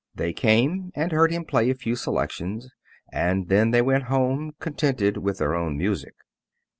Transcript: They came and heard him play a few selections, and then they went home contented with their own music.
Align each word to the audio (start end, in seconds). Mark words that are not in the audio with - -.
They 0.15 0.33
came 0.33 0.89
and 0.95 1.11
heard 1.11 1.31
him 1.31 1.45
play 1.45 1.69
a 1.69 1.75
few 1.75 1.95
selections, 1.95 2.71
and 3.13 3.49
then 3.49 3.69
they 3.69 3.83
went 3.83 4.05
home 4.05 4.53
contented 4.59 5.17
with 5.17 5.37
their 5.37 5.53
own 5.53 5.77
music. 5.77 6.15